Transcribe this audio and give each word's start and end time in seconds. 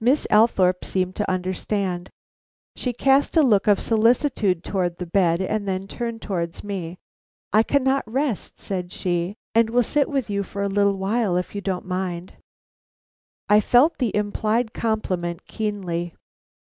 Miss 0.00 0.26
Althorpe 0.30 0.82
seemed 0.82 1.14
to 1.16 1.30
understand. 1.30 2.08
She 2.74 2.94
cast 2.94 3.36
a 3.36 3.42
look 3.42 3.66
of 3.66 3.80
solicitude 3.82 4.64
towards 4.64 4.96
the 4.96 5.04
bed 5.04 5.42
and 5.42 5.68
then 5.68 5.86
turned 5.86 6.22
towards 6.22 6.64
me. 6.64 6.96
"I 7.52 7.62
cannot 7.64 8.10
rest," 8.10 8.58
said 8.58 8.90
she, 8.92 9.34
"and 9.54 9.68
will 9.68 9.82
sit 9.82 10.08
with 10.08 10.30
you 10.30 10.42
for 10.42 10.62
a 10.62 10.68
little 10.70 10.96
while, 10.96 11.36
if 11.36 11.54
you 11.54 11.60
don't 11.60 11.84
mind." 11.84 12.32
I 13.50 13.60
felt 13.60 13.98
the 13.98 14.16
implied 14.16 14.72
compliment 14.72 15.44
keenly. 15.46 16.14